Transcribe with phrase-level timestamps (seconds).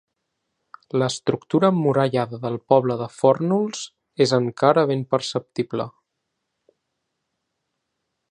[1.01, 3.83] L'estructura emmurallada del poble de Fórnols
[4.27, 5.87] és encara ben perceptible.